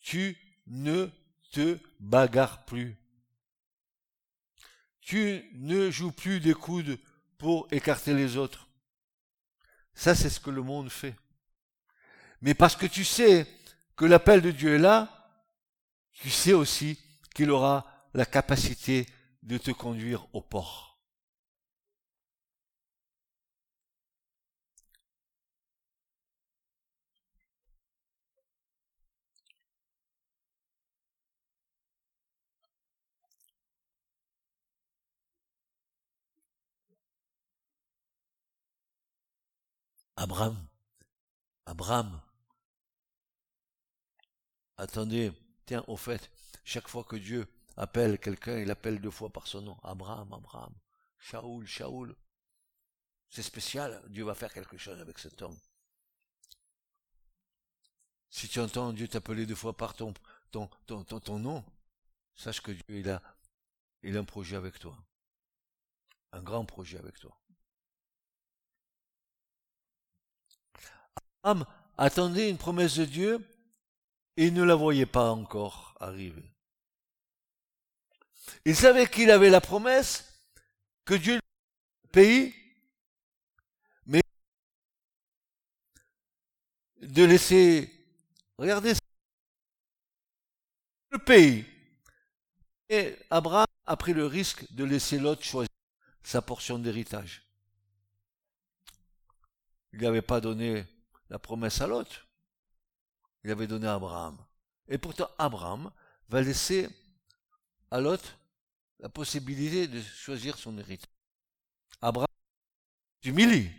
[0.00, 1.08] tu ne
[1.50, 2.96] te bagarres plus.
[5.00, 6.96] Tu ne joues plus des coudes
[7.38, 8.68] pour écarter les autres.
[9.94, 11.16] Ça, c'est ce que le monde fait.
[12.40, 13.48] Mais parce que tu sais
[13.96, 15.28] que l'appel de Dieu est là,
[16.12, 17.00] tu sais aussi
[17.34, 19.06] qu'il aura la capacité
[19.42, 20.98] de te conduire au port.
[40.16, 40.56] Abraham,
[41.66, 42.22] Abraham,
[44.76, 45.32] attendez,
[45.64, 46.30] tiens, au fait,
[46.64, 49.78] chaque fois que Dieu appelle quelqu'un, il appelle deux fois par son nom.
[49.82, 50.74] Abraham, Abraham,
[51.18, 52.14] Shaoul, Shaoul.
[53.28, 55.58] C'est spécial, Dieu va faire quelque chose avec cet homme.
[58.28, 60.14] Si tu entends Dieu t'appeler deux fois par ton,
[60.50, 61.64] ton, ton, nom,
[62.34, 63.22] sache que Dieu il a,
[64.02, 64.96] il a un projet avec toi.
[66.32, 67.38] Un grand projet avec toi.
[71.42, 71.66] Abraham
[71.98, 73.46] attendait une promesse de Dieu
[74.36, 76.54] et ne la voyait pas encore arriver.
[78.64, 80.24] Il savait qu'il avait la promesse
[81.04, 82.54] que Dieu le pays,
[84.06, 84.22] mais
[87.00, 87.90] de laisser,
[88.58, 88.94] regardez,
[91.10, 91.64] le pays.
[92.88, 95.68] Et Abraham a pris le risque de laisser l'autre choisir
[96.22, 97.42] sa portion d'héritage.
[99.92, 100.86] Il n'avait pas donné
[101.28, 102.26] la promesse à l'autre.
[103.44, 104.38] Il avait donné à Abraham.
[104.88, 105.90] Et pourtant, Abraham
[106.28, 106.88] va laisser
[107.90, 108.38] à l'autre
[109.02, 111.10] la possibilité de choisir son héritage.
[112.00, 112.28] Abraham
[113.22, 113.70] s'humilie,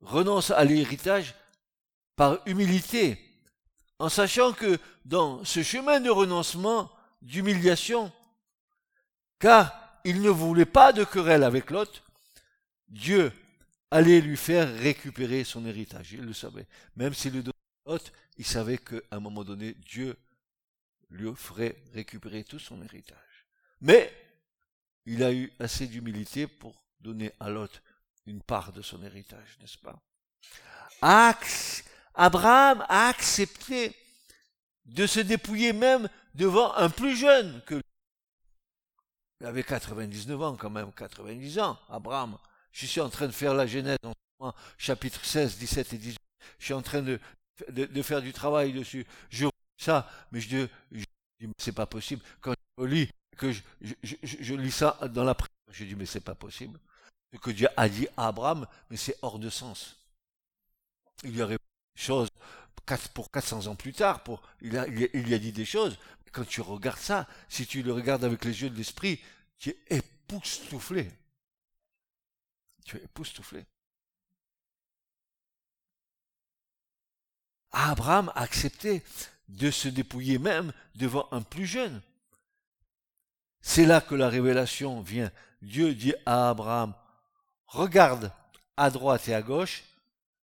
[0.00, 1.34] renonce à l'héritage
[2.14, 3.18] par humilité,
[3.98, 6.90] en sachant que dans ce chemin de renoncement,
[7.22, 8.12] d'humiliation,
[9.38, 12.02] car il ne voulait pas de querelle avec l'autre,
[12.88, 13.32] Dieu
[13.90, 16.12] allait lui faire récupérer son héritage.
[16.12, 16.66] Il le savait.
[16.96, 17.52] Même s'il le donnait
[17.86, 17.96] à
[18.38, 20.16] il savait qu'à un moment donné, Dieu
[21.10, 23.31] lui ferait récupérer tout son héritage.
[23.82, 24.12] Mais
[25.04, 27.82] il a eu assez d'humilité pour donner à l'autre
[28.26, 30.00] une part de son héritage, n'est-ce pas?
[32.14, 33.94] Abraham a accepté
[34.84, 37.82] de se dépouiller même devant un plus jeune que lui.
[39.40, 42.38] Il avait 99 ans quand même, 90 ans, Abraham.
[42.70, 43.98] Je suis en train de faire la Genèse
[44.38, 46.18] en chapitre 16, 17 et 18.
[46.58, 49.04] Je suis en train de faire du travail dessus.
[49.28, 50.68] Je ça, mais je, dis,
[51.58, 52.22] c'est pas possible.
[52.40, 56.20] Quand je lis, que je, je, lis ça dans la prière, je dis, mais c'est
[56.20, 56.78] pas possible.
[57.40, 59.96] Que Dieu a dit à Abraham, mais c'est hors de sens.
[61.24, 62.28] Il y aurait des choses
[63.14, 64.22] pour 400 ans plus tard,
[64.60, 65.98] il, a, y a dit des choses.
[66.32, 69.20] Quand tu regardes ça, si tu le regardes avec les yeux de l'esprit,
[69.58, 71.10] tu es époustouflé.
[72.84, 73.64] Tu es époustouflé.
[77.70, 79.02] Abraham a accepté
[79.48, 82.00] de se dépouiller même devant un plus jeune.
[83.62, 85.30] C'est là que la révélation vient.
[85.62, 86.94] Dieu dit à Abraham,
[87.66, 88.32] regarde
[88.76, 89.84] à droite et à gauche,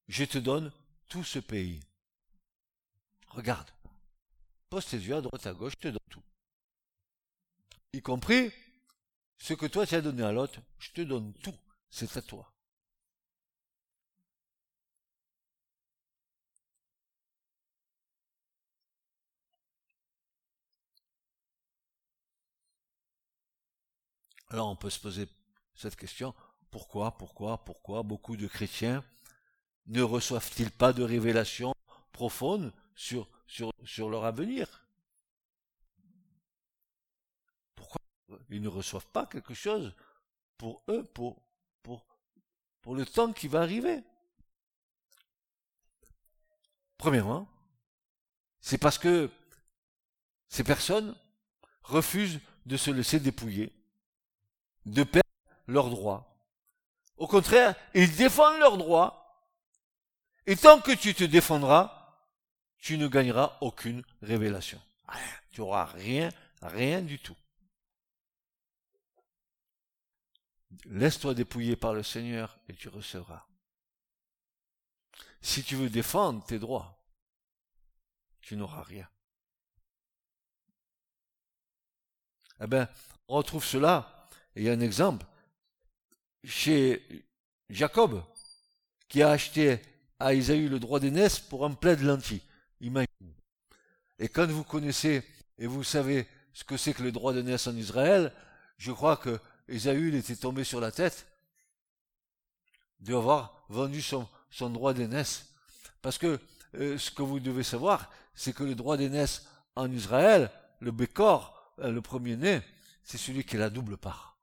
[0.08, 0.72] je te donne
[1.08, 1.80] tout ce pays.
[3.28, 3.70] Regarde.
[4.68, 6.22] Pose tes yeux à droite et à gauche, je te donne tout.
[7.92, 8.52] Y compris
[9.38, 11.54] ce que toi tu as donné à l'autre, je te donne tout.
[11.90, 12.53] C'est à toi.
[24.54, 25.26] Alors on peut se poser
[25.74, 26.32] cette question,
[26.70, 29.02] pourquoi, pourquoi, pourquoi beaucoup de chrétiens
[29.86, 31.74] ne reçoivent-ils pas de révélations
[32.12, 33.28] profondes sur,
[33.98, 34.86] leur avenir?
[37.74, 38.00] Pourquoi
[38.48, 39.92] ils ne reçoivent pas quelque chose
[40.56, 41.42] pour eux, pour,
[41.82, 42.06] pour,
[42.80, 44.04] pour le temps qui va arriver?
[46.96, 47.48] Premièrement,
[48.60, 49.28] c'est parce que
[50.48, 51.16] ces personnes
[51.82, 53.73] refusent de se laisser dépouiller
[54.86, 55.28] de perdre
[55.66, 56.34] leurs droits.
[57.16, 59.20] Au contraire, ils défendent leurs droits.
[60.46, 62.04] Et tant que tu te défendras,
[62.78, 64.80] tu ne gagneras aucune révélation.
[65.50, 67.36] Tu auras rien, rien du tout.
[70.86, 73.46] Laisse-toi dépouiller par le Seigneur et tu recevras.
[75.40, 76.98] Si tu veux défendre tes droits,
[78.40, 79.08] tu n'auras rien.
[82.60, 82.88] Eh bien,
[83.28, 84.13] on retrouve cela
[84.56, 85.26] il y a un exemple.
[86.44, 87.26] Chez
[87.70, 88.22] Jacob,
[89.08, 89.80] qui a acheté
[90.18, 92.42] à Isaïe le droit d'aînesse pour un plat de lentilles.
[94.18, 95.22] Et quand vous connaissez
[95.58, 98.32] et vous savez ce que c'est que le droit d'aînesse en Israël,
[98.76, 99.38] je crois que
[99.68, 101.26] Isaïe était tombé sur la tête
[103.00, 105.46] d'avoir vendu son, son droit d'aînesse.
[106.02, 106.38] Parce que
[106.74, 111.72] euh, ce que vous devez savoir, c'est que le droit d'aînesse en Israël, le Bécor,
[111.80, 112.62] euh, le premier-né,
[113.02, 114.33] c'est celui qui a la double part.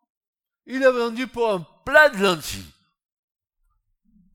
[0.65, 2.71] Il a vendu pour un plat de lentilles.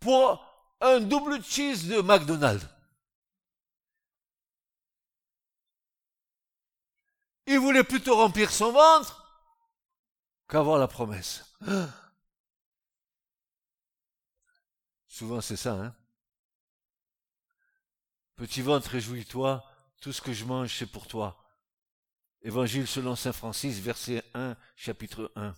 [0.00, 0.44] Pour
[0.80, 2.66] un double cheese de McDonald's.
[7.46, 9.22] Il voulait plutôt remplir son ventre
[10.48, 11.44] qu'avoir la promesse.
[15.06, 15.94] Souvent c'est ça, hein.
[18.34, 19.64] Petit ventre, réjouis-toi,
[20.02, 21.42] tout ce que je mange, c'est pour toi.
[22.42, 25.54] Évangile selon Saint Francis, verset 1, chapitre 1.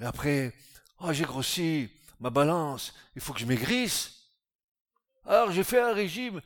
[0.00, 0.54] Et après,
[1.00, 4.16] oh, j'ai grossi, ma balance, il faut que je maigrisse.
[5.24, 6.40] Alors j'ai fait un régime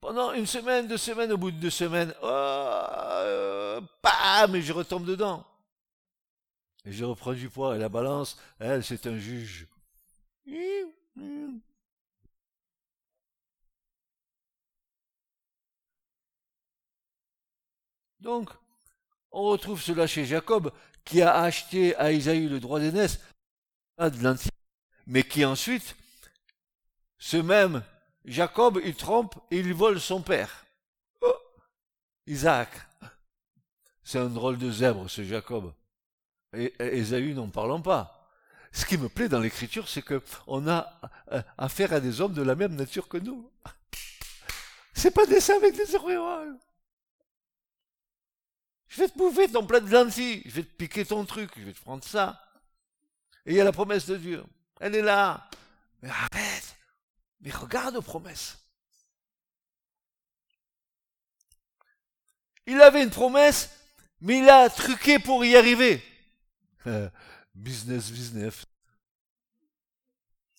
[0.00, 3.80] pendant une semaine, deux semaines, au bout de deux semaines, oh, euh,
[4.54, 5.44] et je retombe dedans.
[6.84, 9.66] Et je reprends du poids, et la balance, elle, c'est un juge.
[18.20, 18.50] Donc,
[19.30, 20.72] on retrouve cela chez Jacob,
[21.10, 23.18] qui a acheté à Isaïe le droit d'aînesse,
[25.06, 25.96] mais qui ensuite,
[27.18, 27.82] ce même
[28.24, 30.64] Jacob, il trompe et il vole son père.
[31.20, 31.34] Oh,
[32.28, 32.68] Isaac.
[34.04, 35.72] C'est un drôle de zèbre, ce Jacob.
[36.54, 38.30] Et Esaü, n'en parlons pas.
[38.72, 41.00] Ce qui me plaît dans l'écriture, c'est que on a
[41.32, 43.50] euh, affaire à des hommes de la même nature que nous.
[44.94, 46.56] C'est pas des avec des héros.
[48.90, 51.62] Je vais te bouffer ton plat de lentilles, je vais te piquer ton truc, je
[51.62, 52.44] vais te prendre ça.
[53.46, 54.44] Et il y a la promesse de Dieu.
[54.80, 55.48] Elle est là.
[56.02, 56.76] Mais arrête.
[57.40, 58.58] Mais regarde aux promesses.
[62.66, 63.70] Il avait une promesse,
[64.20, 66.02] mais il a truqué pour y arriver.
[67.54, 68.64] business, business.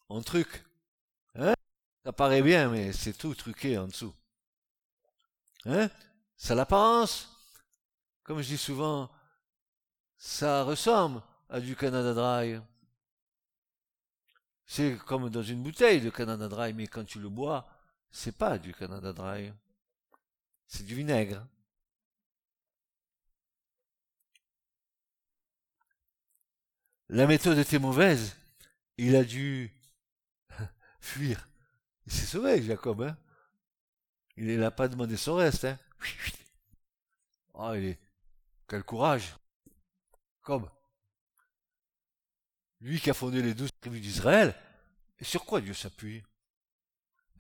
[0.08, 0.64] En truc.
[1.36, 1.54] Hein?
[2.06, 4.16] Ça paraît bien, mais c'est tout truqué en dessous.
[5.66, 5.90] Hein?
[6.38, 7.28] Ça l'apparence.
[8.32, 9.12] Comme je dis souvent,
[10.16, 12.62] ça ressemble à du Canada Dry.
[14.66, 17.68] C'est comme dans une bouteille de Canada Dry, mais quand tu le bois,
[18.10, 19.52] c'est pas du Canada Dry.
[20.66, 21.46] C'est du vinaigre.
[27.10, 28.38] La méthode était mauvaise.
[28.98, 29.74] Il a dû
[31.02, 31.50] fuir.
[32.06, 33.18] Il s'est sauvé, Jacob, hein.
[34.38, 35.78] Il n'a pas demandé son reste, hein.
[37.54, 37.74] Ah,
[38.72, 39.36] quel courage.
[40.42, 40.70] Comme.
[42.80, 44.56] Lui qui a fondé les douze tribus d'Israël,
[45.20, 46.24] et sur quoi Dieu s'appuie?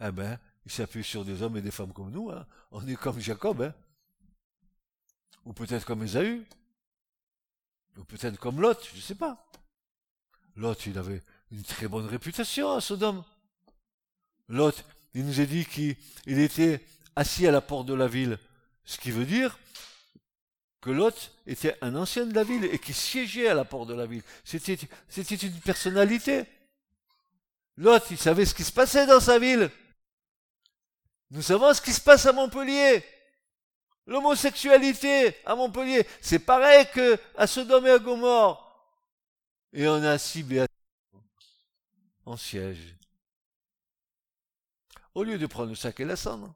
[0.01, 2.45] Eh ben, il s'appuie sur des hommes et des femmes comme nous, hein.
[2.71, 3.73] On est comme Jacob, hein.
[5.45, 6.45] Ou peut-être comme Esaü.
[7.97, 9.47] Ou peut-être comme Lot, je ne sais pas.
[10.57, 13.23] Lot, il avait une très bonne réputation à Sodome.
[14.49, 18.37] Lot, il nous a dit qu'il était assis à la porte de la ville.
[18.83, 19.57] Ce qui veut dire
[20.81, 23.93] que Lot était un ancien de la ville et qui siégeait à la porte de
[23.93, 24.23] la ville.
[24.43, 26.45] C'était, une personnalité.
[27.77, 29.69] Lot, il savait ce qui se passait dans sa ville.
[31.29, 33.05] Nous savons ce qui se passe à Montpellier.
[34.07, 38.67] L'homosexualité à Montpellier, c'est pareil que à Sodome et à Gomorre.
[39.71, 40.65] Et on a ciblé
[42.25, 42.95] en siège.
[45.13, 46.53] Au lieu de prendre le sac et la cendre.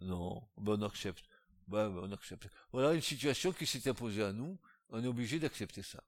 [0.00, 1.24] Non, ben on accepte.
[1.70, 2.48] On accepte.
[2.72, 4.58] Voilà une situation qui s'est imposée à nous.
[4.90, 6.02] On est obligé d'accepter ça.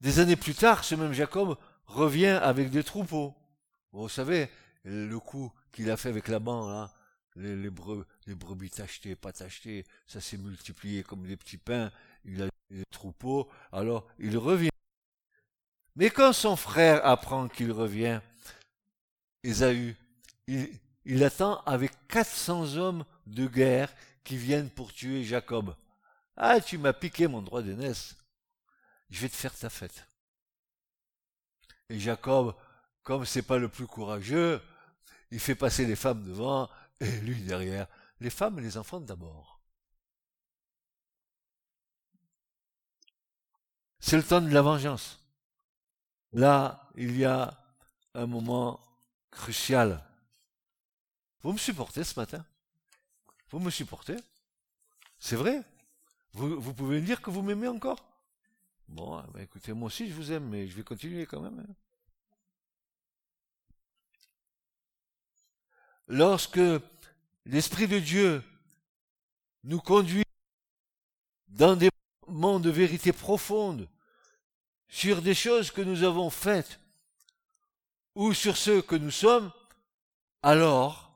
[0.00, 3.34] Des années plus tard, ce même Jacob revient avec des troupeaux.
[3.92, 4.48] Vous savez,
[4.84, 6.90] le coup qu'il a fait avec la là,
[7.36, 7.70] les, les,
[8.26, 11.92] les brebis tachetées, pas tachetées, ça s'est multiplié comme des petits pains,
[12.24, 14.69] il a des troupeaux, alors il revient.
[16.00, 18.22] Mais quand son frère apprend qu'il revient,
[19.42, 19.94] Ésaü,
[20.46, 23.92] il, attend avec 400 hommes de guerre
[24.24, 25.76] qui viennent pour tuer Jacob.
[26.38, 28.16] Ah, tu m'as piqué mon droit d'aînesse.
[29.10, 30.06] Je vais te faire ta fête.
[31.90, 32.54] Et Jacob,
[33.02, 34.62] comme c'est pas le plus courageux,
[35.30, 36.70] il fait passer les femmes devant
[37.00, 37.86] et lui derrière.
[38.20, 39.60] Les femmes et les enfants d'abord.
[43.98, 45.19] C'est le temps de la vengeance.
[46.32, 47.58] Là, il y a
[48.14, 48.80] un moment
[49.30, 50.04] crucial.
[51.42, 52.44] Vous me supportez ce matin?
[53.50, 54.16] Vous me supportez?
[55.18, 55.62] C'est vrai?
[56.32, 58.04] Vous, pouvez me dire que vous m'aimez encore?
[58.88, 61.58] Bon, eh ben, écoutez, moi aussi je vous aime, mais je vais continuer quand même.
[61.58, 61.74] Hein.
[66.06, 66.60] Lorsque
[67.44, 68.42] l'Esprit de Dieu
[69.64, 70.24] nous conduit
[71.48, 71.90] dans des
[72.26, 73.88] moments de vérité profonde
[74.90, 76.80] sur des choses que nous avons faites
[78.14, 79.52] ou sur ce que nous sommes,
[80.42, 81.12] alors,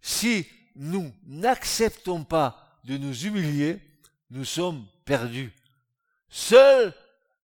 [0.00, 0.46] si
[0.76, 3.80] nous n'acceptons pas de nous humilier,
[4.30, 5.52] nous sommes perdus.
[6.28, 6.94] Seule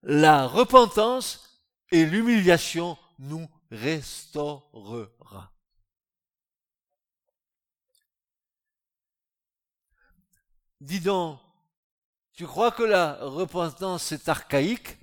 [0.02, 5.52] la repentance et l'humiliation nous restaurera.
[10.80, 11.40] Dis donc,
[12.34, 14.98] tu crois que la repentance est archaïque?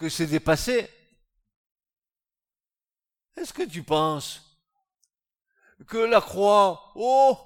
[0.00, 0.88] Que c'est dépassé
[3.36, 4.40] Est-ce que tu penses
[5.86, 7.38] que la croix, oh,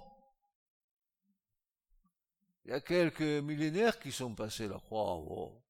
[2.65, 5.17] il y a quelques millénaires qui sont passés la croix.
[5.17, 5.61] Oh.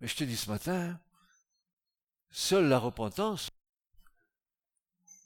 [0.00, 0.98] Mais je te dis ce matin,
[2.30, 3.50] seule la repentance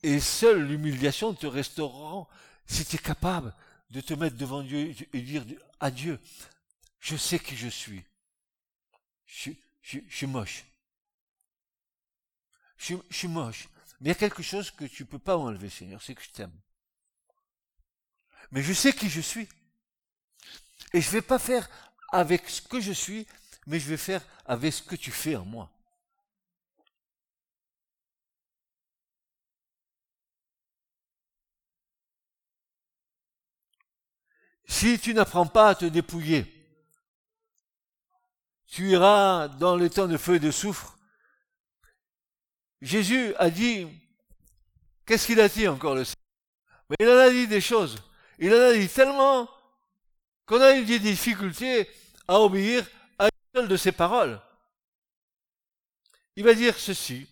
[0.03, 2.27] et seule l'humiliation te restaureront
[2.67, 3.55] si tu es capable
[3.91, 5.45] de te mettre devant Dieu et dire
[5.79, 6.19] à Dieu,
[6.99, 8.05] je sais qui je suis.
[9.37, 9.51] Je,
[10.09, 10.65] suis moche.
[12.77, 13.69] Je, suis moche.
[14.01, 16.31] Mais il y a quelque chose que tu peux pas enlever, Seigneur, c'est que je
[16.31, 16.53] t'aime
[18.55, 19.49] mais je sais qui je suis.
[20.93, 21.69] Et je ne vais pas faire
[22.13, 23.27] avec ce que je suis,
[23.67, 25.71] mais je vais faire avec ce que tu fais en moi.
[34.67, 36.54] Si tu n'apprends pas à te dépouiller,
[38.75, 40.99] tu iras dans le temps de feu et de soufre.
[42.83, 43.87] Jésus a dit,
[45.07, 46.03] qu'est-ce qu'il a dit encore le
[46.91, 48.03] Mais il en a dit des choses.
[48.41, 49.49] Il en a dit tellement
[50.45, 51.89] qu'on a eu des difficultés
[52.27, 52.85] à obéir
[53.17, 54.41] à une seule de ses paroles.
[56.35, 57.29] Il va dire ceci.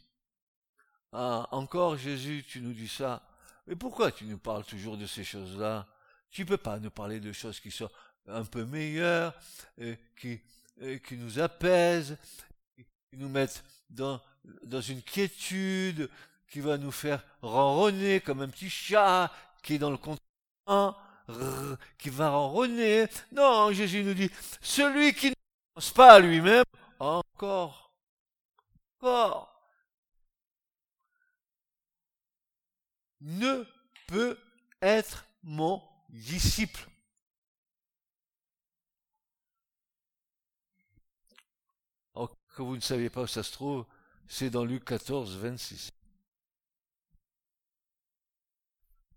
[1.10, 3.20] Ah, encore Jésus, tu nous dis ça.
[3.66, 5.88] Mais pourquoi tu nous parles toujours de ces choses-là?
[6.30, 7.90] Tu peux pas nous parler de choses qui sont
[8.28, 9.34] un peu meilleures,
[9.76, 10.40] et qui,
[11.06, 12.16] qui nous apaisent,
[12.76, 14.20] qui nous mettent dans,
[14.64, 16.10] dans une quiétude,
[16.48, 19.98] qui va nous faire ronronner comme un petit chat qui est dans le
[21.98, 23.06] qui va ronronner.
[23.32, 25.34] Non, Jésus nous dit, celui qui ne
[25.74, 26.64] pense pas à lui-même,
[26.98, 27.94] encore,
[29.00, 29.52] encore,
[33.20, 33.64] ne
[34.06, 34.38] peut
[34.80, 36.86] être mon disciple.
[42.52, 43.86] Que vous ne saviez pas où ça se trouve,
[44.28, 45.90] c'est dans Luc 14, 26.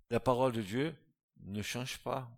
[0.10, 0.96] La parole de Dieu
[1.42, 2.30] ne change pas.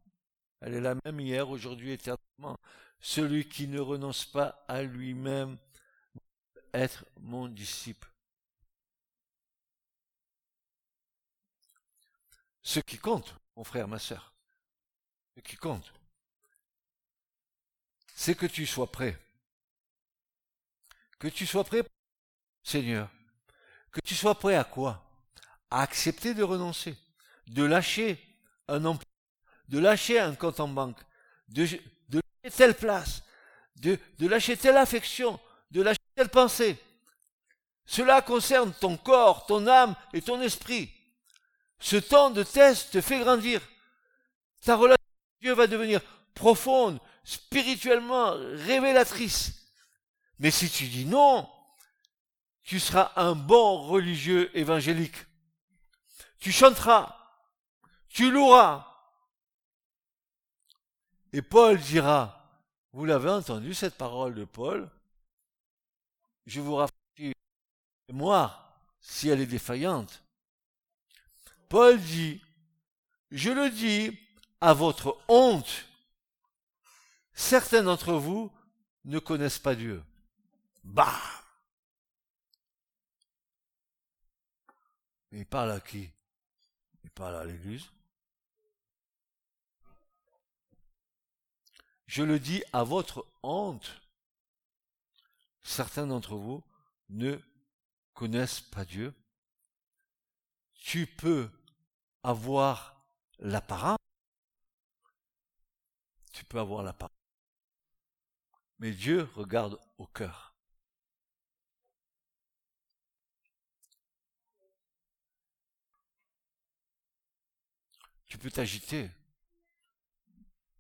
[0.61, 2.57] Elle est la même hier, aujourd'hui, éternellement.
[2.99, 5.57] Celui qui ne renonce pas à lui-même
[6.73, 8.09] être mon disciple.
[12.63, 14.33] Ce qui compte, mon frère, ma sœur,
[15.35, 15.93] ce qui compte,
[18.15, 19.17] c'est que tu sois prêt.
[21.19, 21.83] Que tu sois prêt,
[22.63, 23.09] Seigneur.
[23.91, 25.03] Que tu sois prêt à quoi?
[25.71, 26.95] À accepter de renoncer,
[27.47, 28.19] de lâcher
[28.67, 29.09] un emploi,
[29.69, 30.99] de lâcher un compte en banque,
[31.49, 33.23] de, lâcher telle place,
[33.77, 35.39] de, de lâcher telle affection,
[35.71, 36.77] de lâcher telle pensée.
[37.85, 40.91] Cela concerne ton corps, ton âme et ton esprit.
[41.79, 43.61] Ce temps de test te fait grandir.
[44.61, 46.01] Ta relation avec Dieu va devenir
[46.33, 49.56] profonde, spirituellement révélatrice.
[50.39, 51.49] Mais si tu dis non,
[52.63, 55.15] tu seras un bon religieux évangélique.
[56.39, 57.15] Tu chanteras,
[58.09, 58.85] tu loueras.
[61.33, 62.37] Et Paul dira,
[62.93, 64.89] vous l'avez entendu cette parole de Paul,
[66.45, 67.33] je vous rafraîchis
[68.11, 70.23] moi si elle est défaillante.
[71.69, 72.41] Paul dit,
[73.31, 74.17] je le dis
[74.61, 75.85] à votre honte,
[77.33, 78.51] certains d'entre vous
[79.05, 80.03] ne connaissent pas Dieu.
[80.87, 81.37] Bah
[85.31, 86.09] Il parle à qui?
[87.03, 87.85] Il parle à l'Église?
[92.07, 94.01] Je le dis à votre honte.
[95.61, 96.63] Certains d'entre vous
[97.09, 97.37] ne
[98.13, 99.13] connaissent pas Dieu.
[100.73, 101.51] Tu peux
[102.23, 103.05] avoir
[103.39, 103.99] l'apparence.
[106.31, 107.11] Tu peux avoir l'apparence.
[108.79, 110.46] Mais Dieu regarde au cœur.
[118.37, 119.09] Tu peux t'agiter.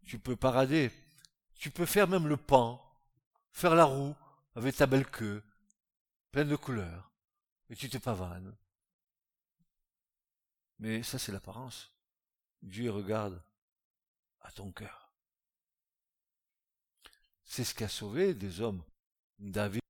[0.05, 0.91] Tu peux parader.
[1.55, 2.79] Tu peux faire même le pan.
[3.51, 4.15] Faire la roue
[4.53, 5.43] avec ta belle queue,
[6.31, 7.11] pleine de couleurs.
[7.71, 8.55] Et tu te pavanes.
[10.77, 11.91] Mais ça, c'est l'apparence.
[12.61, 13.41] Dieu regarde
[14.41, 15.11] à ton cœur.
[17.43, 18.83] C'est ce qui a sauvé des hommes,
[19.39, 19.81] David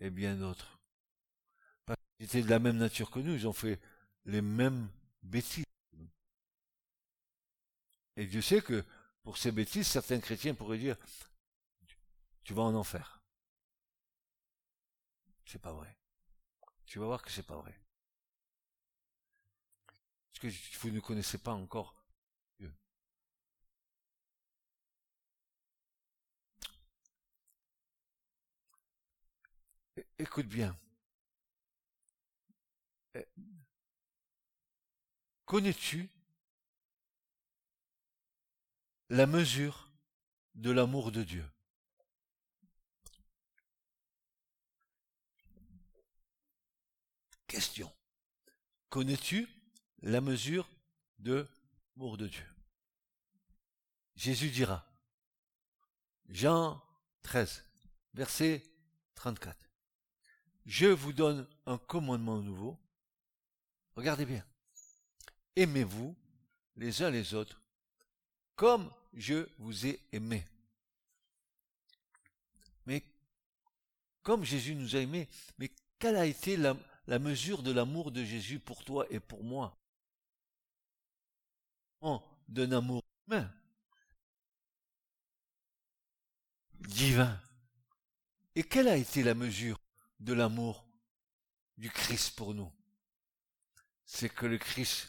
[0.00, 0.80] et bien d'autres.
[1.86, 3.80] Parce qu'ils étaient de la même nature que nous, ils ont fait
[4.24, 4.88] les mêmes
[5.22, 5.64] bêtises.
[8.16, 8.84] Et Dieu sait que
[9.22, 10.96] pour ces bêtises, certains chrétiens pourraient dire,
[12.42, 13.22] tu vas en enfer.
[15.44, 15.96] C'est pas vrai.
[16.86, 17.78] Tu vas voir que c'est pas vrai.
[20.32, 21.94] Parce que vous ne connaissez pas encore
[22.58, 22.72] Dieu.
[30.18, 30.78] Écoute bien.
[35.44, 36.08] Connais-tu
[39.10, 39.90] la mesure
[40.54, 41.44] de l'amour de Dieu.
[47.48, 47.92] Question.
[48.88, 49.48] Connais-tu
[50.02, 50.70] la mesure
[51.18, 51.48] de
[51.96, 52.46] l'amour de Dieu?
[54.14, 54.86] Jésus dira,
[56.28, 56.80] Jean
[57.22, 57.64] 13,
[58.14, 58.62] verset
[59.16, 59.58] 34,
[60.66, 62.78] Je vous donne un commandement nouveau.
[63.96, 64.46] Regardez bien.
[65.56, 66.16] Aimez-vous
[66.76, 67.60] les uns les autres
[68.54, 70.44] comme je vous ai aimé.
[72.86, 73.04] Mais
[74.22, 76.74] comme Jésus nous a aimés, mais quelle a été la,
[77.18, 79.76] mesure de l'amour de Jésus pour toi et pour moi?
[82.48, 83.52] D'un amour humain,
[86.80, 87.40] divin.
[88.54, 89.78] Et quelle a été la mesure
[90.18, 90.88] de l'amour
[91.76, 92.72] du Christ pour nous?
[94.04, 95.08] C'est que le Christ,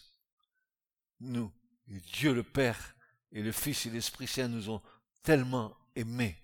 [1.22, 1.52] nous,
[1.88, 2.96] Dieu le Père,
[3.32, 4.82] et le Fils et l'Esprit Saint nous ont
[5.24, 6.38] tellement aimés.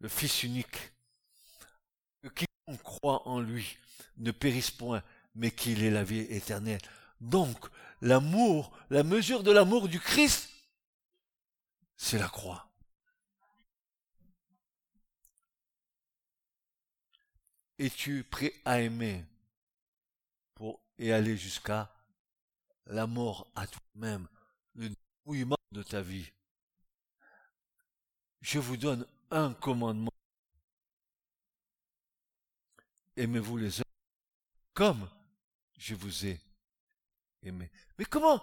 [0.00, 0.92] Le Fils unique,
[2.22, 3.78] que quiconque croit en lui
[4.18, 5.02] ne périsse point,
[5.34, 6.80] mais qu'il ait la vie éternelle.
[7.20, 7.66] Donc,
[8.00, 10.50] l'amour, la mesure de l'amour du Christ,
[11.96, 12.70] c'est la croix.
[17.78, 19.24] Es-tu prêt à aimer
[20.54, 21.94] pour, et aller jusqu'à
[22.86, 24.28] la mort à toi-même?
[25.26, 26.30] Le dépouillement de ta vie.
[28.40, 30.12] Je vous donne un commandement.
[33.16, 33.84] Aimez-vous les hommes
[34.74, 35.10] comme
[35.78, 36.40] je vous ai
[37.42, 37.70] aimé.
[37.98, 38.42] Mais comment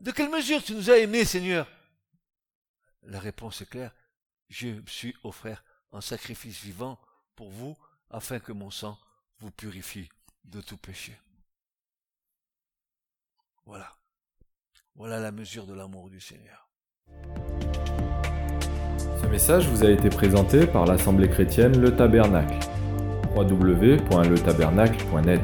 [0.00, 1.68] de, quelle mesure tu nous as aimés, Seigneur?
[3.02, 3.92] La réponse est claire.
[4.48, 7.00] Je me suis offert en sacrifice vivant
[7.34, 7.76] pour vous,
[8.10, 8.98] afin que mon sang
[9.38, 10.08] vous purifie
[10.44, 11.18] de tout péché.
[13.64, 13.98] Voilà.
[14.98, 16.68] Voilà la mesure de l'amour du Seigneur.
[19.22, 22.58] Ce message vous a été présenté par l'Assemblée chrétienne Le Tabernacle.
[23.36, 25.40] www.letabernacle.net